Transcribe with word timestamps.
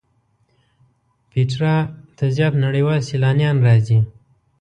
پېټرا 1.29 1.75
ته 2.17 2.25
زیات 2.35 2.53
نړیوال 2.65 2.99
سیلانیان 3.09 3.57
راځي. 3.67 3.99